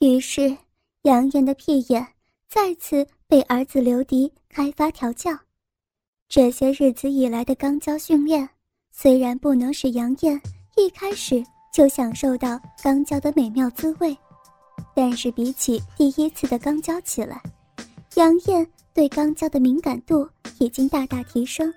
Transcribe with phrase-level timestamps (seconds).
[0.00, 0.56] 于是，
[1.02, 2.06] 杨艳的屁眼
[2.48, 5.36] 再次被儿子刘迪开发调教。
[6.28, 8.48] 这些日子以来的肛交训练，
[8.92, 10.40] 虽然不能使杨艳
[10.76, 11.42] 一开始
[11.74, 14.16] 就享受到肛交的美妙滋味，
[14.94, 17.42] 但是比起第一次的肛交起来，
[18.14, 20.28] 杨艳对肛交的敏感度
[20.60, 21.74] 已经大大提升。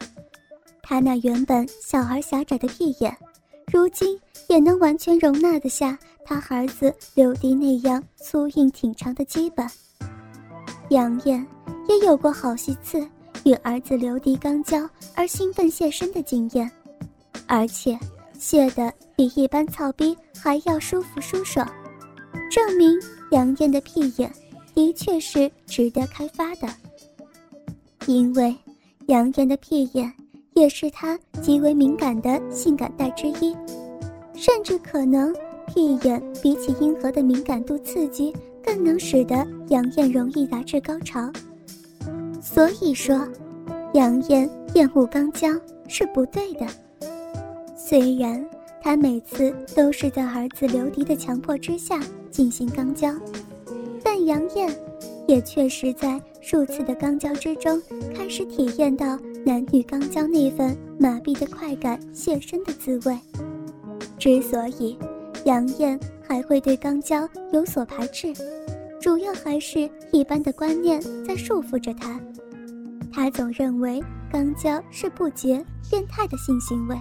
[0.83, 3.17] 她那原本小而狭窄的屁眼，
[3.65, 9.67] 如今也能完全容纳得下他儿子刘迪那样粗硬挺长的基本。
[10.89, 11.45] 杨艳
[11.87, 13.07] 也有过好几次。
[13.43, 16.69] 与儿子刘迪刚交而兴奋泄身的经验，
[17.47, 17.97] 而且
[18.37, 21.67] 泄的比一般操逼还要舒服舒爽，
[22.51, 22.99] 证明
[23.31, 24.31] 杨艳的屁眼
[24.75, 26.67] 的确是值得开发的。
[28.05, 28.55] 因为
[29.07, 30.13] 杨艳的屁眼
[30.53, 33.57] 也是他极为敏感的性感带之一，
[34.35, 35.33] 甚至可能
[35.73, 41.31] 屁眼比起阴核的敏感度刺激更能使得杨艳容易达至高潮。
[42.41, 43.27] 所以说，
[43.93, 45.47] 杨艳厌恶刚交
[45.87, 46.67] 是不对的。
[47.75, 48.45] 虽然
[48.81, 53.13] 她每次都是在儿子刘迪的强迫之下进行刚交，
[54.03, 54.69] 但杨艳
[55.27, 57.81] 也确实在数次的刚交之中
[58.13, 63.17] 开始体验到男女刚交那份麻痹的快感、泄身的滋味。
[64.17, 64.97] 之所以
[65.45, 68.33] 杨艳还会对刚交有所排斥，
[68.99, 72.19] 主要还是一般的观念在束缚着她。
[73.11, 76.95] 她总认为肛交是不洁、变态的性行为，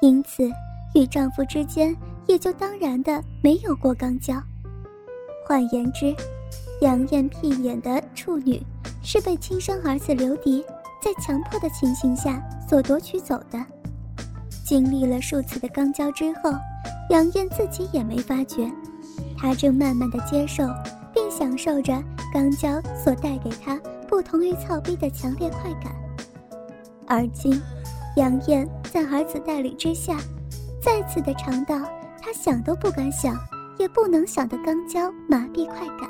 [0.00, 0.48] 因此
[0.94, 1.94] 与丈夫之间
[2.26, 4.40] 也就当然的没有过肛交。
[5.46, 6.14] 换言之，
[6.80, 8.62] 杨艳屁眼的处女
[9.02, 10.64] 是被亲生儿子刘迪
[11.02, 13.62] 在强迫的情形下所夺取走的。
[14.64, 16.52] 经历了数次的肛交之后，
[17.10, 18.70] 杨艳自己也没发觉，
[19.36, 20.64] 她正慢慢的接受
[21.14, 21.92] 并享受着
[22.34, 23.78] 肛交所带给她。
[24.08, 25.94] 不同于操逼的强烈快感，
[27.06, 27.60] 而今，
[28.16, 30.16] 杨艳在儿子带领之下，
[30.80, 31.78] 再次的尝到
[32.18, 33.38] 她想都不敢想，
[33.78, 36.08] 也不能想的肛交麻痹快感。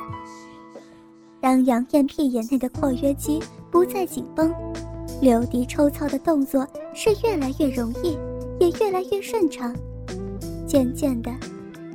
[1.40, 4.54] 当杨艳屁眼内的括约肌不再紧绷，
[5.20, 6.64] 流迪抽操的动作
[6.94, 8.16] 是越来越容易，
[8.60, 9.74] 也越来越顺畅。
[10.68, 11.30] 渐渐的，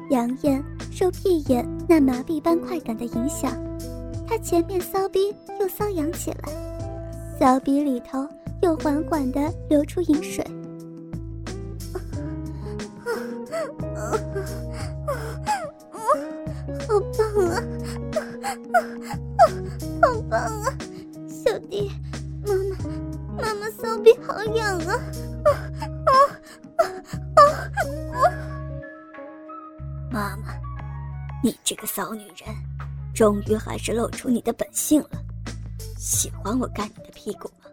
[0.09, 0.61] 杨艳
[0.91, 3.55] 受屁眼那麻痹般快感的影响。
[4.27, 5.29] 她前面骚逼
[5.59, 6.51] 又瘙痒起来，
[7.39, 8.27] 骚逼里头
[8.63, 10.43] 又缓缓地流出饮水。
[16.87, 17.61] 好棒啊！
[31.43, 32.55] 你这个骚女人！
[33.13, 35.09] 终于还是露出你的本性了，
[35.97, 37.65] 喜欢我干你的屁股吗？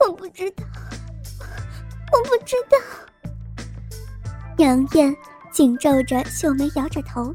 [0.00, 0.64] 我我不知道，
[2.12, 2.78] 我不知道。
[4.56, 5.14] 杨艳
[5.52, 7.32] 紧皱着秀眉，摇着头，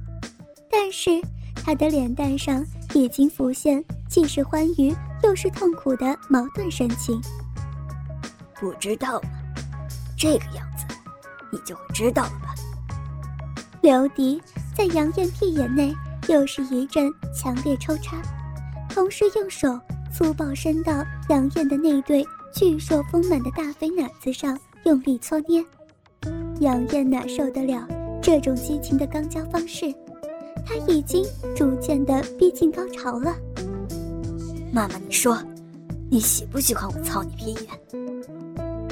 [0.72, 1.22] 但是
[1.56, 7.22] 她的脸蛋上已经浮现既是欢愉又是痛苦的矛盾神情。
[8.56, 9.30] 不知道吗？
[10.18, 10.68] 这个样，
[11.54, 12.56] 你就会知道了吧。
[13.82, 14.42] 刘迪
[14.76, 15.96] 在杨艳屁眼内
[16.28, 18.20] 又是一阵强烈抽插，
[18.90, 19.80] 同时用手
[20.12, 25.64] 粗暴伸到杨艳的那对巨硕丰满的大肥奶子上用力搓捏。
[26.60, 27.88] 杨艳哪受得了
[28.22, 29.94] 这种激情的肛交方式？
[30.66, 31.26] 她已经
[31.56, 33.36] 逐渐的逼近高潮了。
[34.72, 35.38] 妈妈，你说，
[36.10, 37.68] 你喜不喜欢我操你屁眼？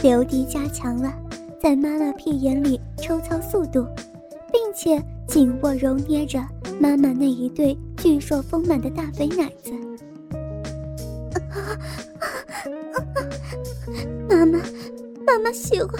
[0.03, 1.13] 刘迪加强了
[1.61, 3.85] 在妈妈屁眼里抽操速度。
[4.51, 6.39] 并且紧握揉捏着
[6.79, 9.71] 妈妈那一对巨硕丰满的大肥奶子。
[14.29, 14.59] 妈妈，
[15.25, 15.93] 妈妈喜欢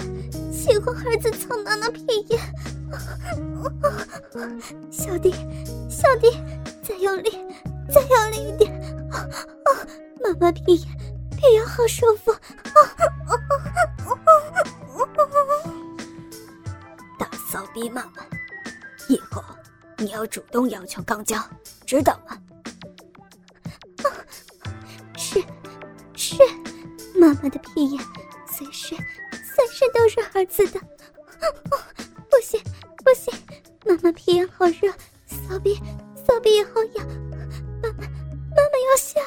[0.52, 2.38] 喜欢儿子操妈妈屁眼。
[4.90, 5.32] 小弟，
[5.88, 6.30] 小弟，
[6.82, 7.30] 再用力，
[7.88, 8.70] 再用力一点。
[10.22, 10.88] 妈妈屁眼，
[11.30, 12.30] 屁眼好舒服。
[12.30, 12.38] 啊
[13.26, 13.32] 啊
[14.06, 14.12] 啊
[17.52, 18.24] 骚逼妈妈。
[19.08, 19.44] 以后
[19.98, 21.36] 你要主动要求刚交，
[21.84, 22.38] 知道吗？
[24.04, 24.08] 啊
[25.18, 25.44] 是，
[26.16, 26.36] 是，
[27.14, 28.02] 妈妈的屁眼
[28.50, 28.96] 随时
[29.30, 30.80] 随时都是儿子的。
[32.30, 32.58] 不行，
[33.04, 33.30] 不行，
[33.84, 34.90] 妈妈屁眼好热，
[35.26, 35.78] 骚逼
[36.26, 37.06] 骚逼也好痒，
[37.82, 37.98] 妈妈
[38.48, 39.20] 妈妈要下。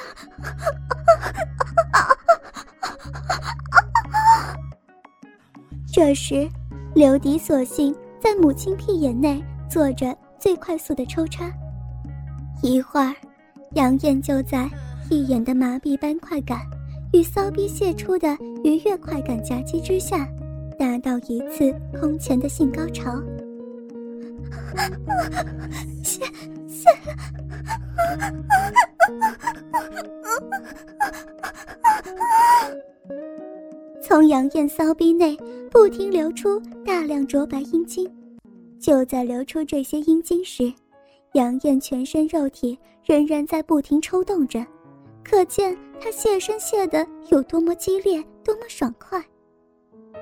[5.94, 6.50] 这时，
[6.96, 7.96] 刘迪索性。
[8.26, 9.40] 在母亲屁眼内
[9.70, 11.48] 做着最快速的抽插。
[12.64, 13.14] 一会儿，
[13.74, 14.68] 杨艳就在
[15.08, 16.62] 屁眼的麻痹般快感
[17.14, 20.28] 与骚逼泄出的愉悦快感夹击之下，
[20.80, 23.14] 达到一次空前的性高潮。
[26.04, 26.26] 谢
[26.68, 26.90] 谢
[34.08, 35.36] 从杨艳骚逼内
[35.72, 38.08] 不停流出大量浊白阴茎，
[38.80, 40.72] 就在流出这些阴茎时，
[41.34, 44.64] 杨艳全身肉体仍然在不停抽动着，
[45.24, 49.20] 可见她泄身泄的有多么激烈，多么爽快。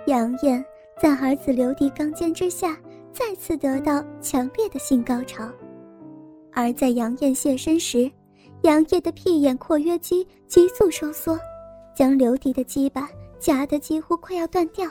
[0.08, 0.64] 杨艳
[0.98, 2.78] 在儿子刘迪刚尖之下。
[3.12, 5.48] 再次得到强烈的性高潮，
[6.52, 8.12] 而在杨艳现身时，
[8.64, 11.38] 杨艳的屁眼括约肌急速收缩，
[11.96, 13.08] 将刘迪的鸡巴
[13.44, 14.90] 夹得几乎快要断掉。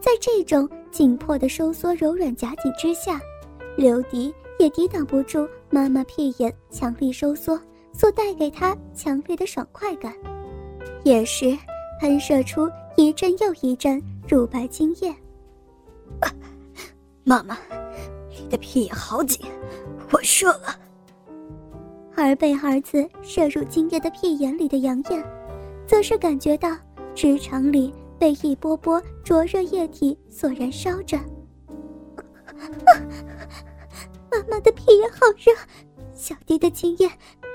[0.00, 3.20] 在这种紧迫的收缩、柔软夹紧之下，
[3.76, 7.60] 刘迪也抵挡不住妈妈屁眼强力收缩
[7.92, 10.14] 所带给他强烈的爽快感，
[11.02, 11.46] 也是
[12.00, 15.12] 喷射出一阵又一阵乳白精液。
[17.24, 17.58] 妈妈，
[18.38, 19.44] 你的屁眼好紧，
[20.12, 20.78] 我射了。
[22.14, 25.24] 而被儿子射入精液的屁眼里的杨艳，
[25.88, 26.68] 则是感觉到
[27.14, 31.18] 直肠里被一波波灼热液体所燃烧着。
[34.30, 35.52] 妈妈的屁眼好热，
[36.12, 37.08] 小弟的精液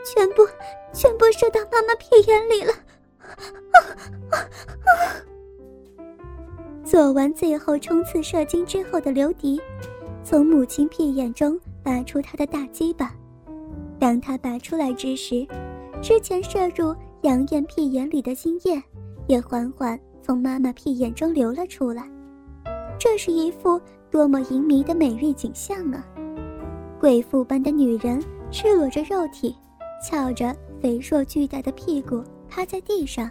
[0.05, 0.47] 全部
[0.93, 2.73] 全部射到妈妈屁眼里了。
[6.83, 9.61] 做完最后冲刺射精之后的刘迪，
[10.23, 13.13] 从母亲屁眼中拔出他的大鸡巴。
[13.99, 15.45] 当他拔出来之时，
[16.01, 18.81] 之前射入杨艳屁眼里的精液，
[19.29, 22.09] 也缓缓从妈妈屁眼中流了出来。
[22.97, 23.79] 这是一幅
[24.09, 26.03] 多么淫靡的美丽景象啊！
[26.99, 28.21] 贵妇般的女人
[28.51, 29.55] 赤裸着肉体，
[30.03, 33.29] 翘着肥硕巨大的屁股趴在地上，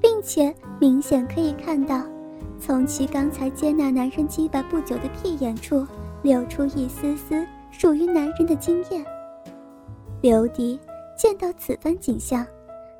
[0.00, 2.02] 并且明显可以看到。
[2.58, 5.84] 从其刚才接纳男人鸡巴不久的屁眼处
[6.22, 9.04] 流出一丝丝属于男人的精液。
[10.20, 10.78] 刘迪
[11.18, 12.46] 见到此番景象，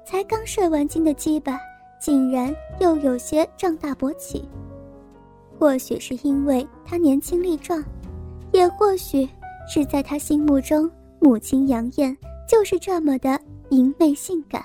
[0.04, 1.58] 才刚射完精的鸡巴
[2.00, 4.49] 竟然又有些胀大勃起。
[5.58, 7.85] 或许是因为他年轻力壮，
[8.52, 9.29] 也或许
[9.69, 12.17] 是在他心目中母亲杨艳
[12.49, 13.38] 就是这么的
[13.69, 14.64] 淫媚性感，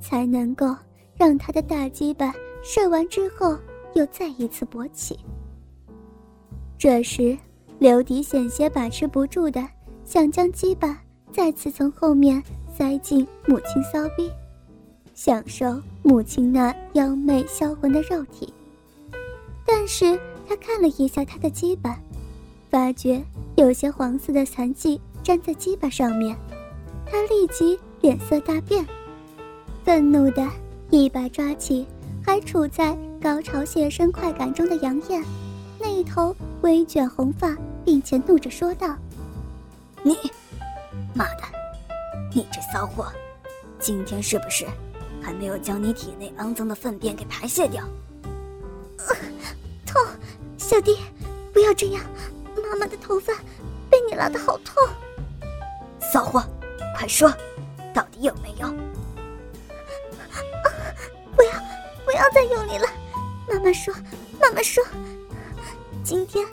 [0.00, 0.74] 才能够
[1.16, 3.58] 让他的大鸡巴射完之后。
[3.94, 5.16] 又再一次勃起。
[6.76, 7.38] 这时，
[7.78, 9.64] 刘迪险些把持不住的，
[10.04, 14.28] 想将鸡巴再次从后面塞进母亲骚逼，
[15.14, 18.52] 享受母亲那妖媚销魂的肉体。
[19.64, 20.18] 但是
[20.48, 21.98] 他看了一下他的鸡巴，
[22.70, 23.22] 发觉
[23.56, 26.36] 有些黄色的残迹粘在鸡巴上面，
[27.06, 28.84] 他立即脸色大变，
[29.84, 30.46] 愤怒的
[30.90, 31.86] 一把抓起
[32.24, 32.96] 还处在。
[33.24, 35.24] 高潮泄身快感中的杨艳，
[35.80, 38.94] 那一头微卷红发，并且怒着说道
[40.04, 40.14] ：“你，
[41.14, 41.42] 妈的，
[42.34, 43.10] 你这骚货，
[43.78, 44.66] 今天是不是
[45.24, 47.82] 还没有将你体内肮脏的粪便给排泄掉？”
[49.86, 50.02] 痛，
[50.58, 50.98] 小弟，
[51.52, 52.02] 不要这样，
[52.56, 53.32] 妈妈的头发
[53.88, 54.74] 被你拉的好痛。
[56.12, 56.42] 骚货，
[56.96, 57.32] 快说，
[57.94, 58.68] 到底有没有？
[61.34, 61.52] 不要，
[62.04, 62.86] 不要再用力了。
[63.48, 63.94] 妈妈说
[64.40, 64.84] ：“妈妈说，
[66.02, 66.46] 今天，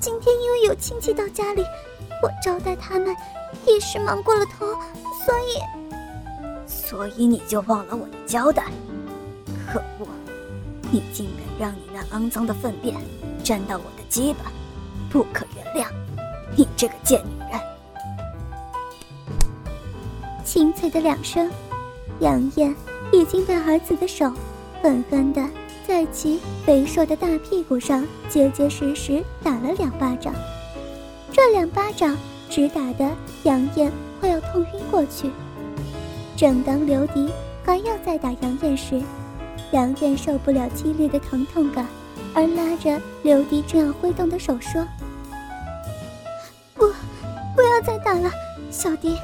[0.00, 1.64] 今天因为有亲戚到家里，
[2.22, 3.14] 我招待他们，
[3.66, 4.74] 一时忙过了头，
[5.24, 5.58] 所以，
[6.92, 8.66] 所以你就忘了我的交代。
[9.66, 10.06] 可恶，
[10.90, 12.94] 你竟敢让你那肮脏的粪便
[13.42, 14.52] 沾到我的鸡巴，
[15.08, 15.88] 不可原谅！
[16.54, 17.58] 你这个贱女人！”
[20.44, 21.50] 清脆的两声，
[22.20, 22.76] 杨艳
[23.10, 24.30] 已经被儿子的手
[24.82, 25.42] 狠狠的。
[25.88, 30.32] 在其肥硕的大屁股上结结实实打了两巴掌，
[31.32, 32.16] 这两巴掌
[32.48, 33.10] 只打得
[33.44, 35.30] 杨艳快要痛晕过去。
[36.36, 37.30] 正当刘迪
[37.64, 39.00] 还要再打杨艳时，
[39.70, 41.86] 杨艳受不了激烈的疼痛感，
[42.34, 44.86] 而拉着刘迪正要挥动的手说
[46.74, 46.86] ：“不，
[47.54, 48.30] 不要再打了，
[48.70, 49.16] 小迪，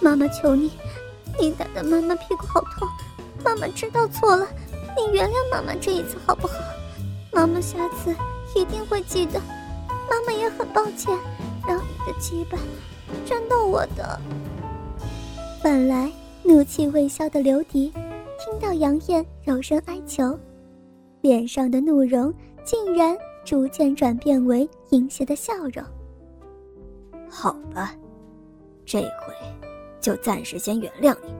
[0.00, 0.72] 妈妈求你，
[1.38, 2.88] 你打的妈妈屁股好痛，
[3.44, 4.46] 妈妈知道错了。”
[4.98, 6.54] 你原谅妈妈这一次好不好？
[7.30, 8.16] 妈妈下次
[8.58, 9.38] 一定会记得。
[10.08, 11.14] 妈妈也很抱歉，
[11.68, 12.58] 让你的羁绊
[13.26, 14.18] 沾到我的。
[15.62, 16.10] 本来
[16.46, 17.92] 怒气未消的刘迪，
[18.38, 20.38] 听到杨艳柔声哀求，
[21.20, 22.32] 脸上的怒容
[22.64, 25.84] 竟然逐渐转变为淫邪的笑容。
[27.28, 27.96] 好吧，
[28.84, 29.34] 这回
[30.00, 31.34] 就暂时先原谅你。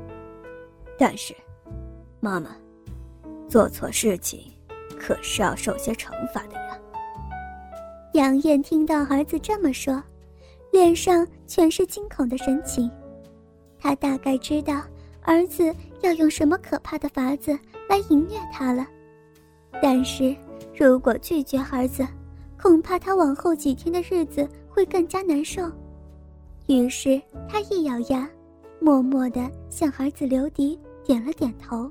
[0.98, 1.32] 但是，
[2.18, 2.56] 妈妈，
[3.48, 4.40] 做错事情
[4.98, 6.76] 可是要受些惩罚的呀。
[8.14, 10.02] 杨艳听到儿子这么说，
[10.72, 12.90] 脸上全是惊恐的神情。
[13.78, 14.82] 他大概知道
[15.26, 17.50] 儿子要用什么可怕的法子
[17.88, 18.86] 来淫虐他了。
[19.82, 20.34] 但是
[20.74, 22.06] 如果拒绝儿子，
[22.58, 25.70] 恐怕他往后几天的日子会更加难受。
[26.68, 28.28] 于是他一咬牙，
[28.80, 31.90] 默默地向儿子刘迪点了点头。